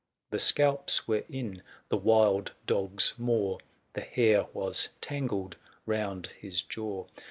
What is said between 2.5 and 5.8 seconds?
dog's maw. The hair was tangled